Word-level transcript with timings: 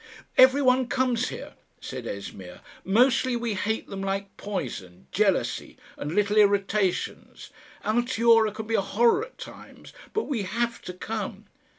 "Every 0.35 0.63
one 0.63 0.87
comes 0.87 1.29
here," 1.29 1.53
said 1.79 2.07
Esmeer. 2.07 2.61
"Mostly 2.83 3.35
we 3.35 3.53
hate 3.53 3.85
them 3.87 4.01
like 4.01 4.35
poison 4.35 5.05
jealousy 5.11 5.77
and 5.95 6.15
little 6.15 6.37
irritations 6.37 7.51
Altiora 7.85 8.51
can 8.51 8.65
be 8.65 8.73
a 8.73 8.81
horror 8.81 9.23
at 9.23 9.37
times 9.37 9.93
but 10.13 10.23
we 10.23 10.41
HAVE 10.41 10.81
to 10.89 10.93
come." 10.93 11.45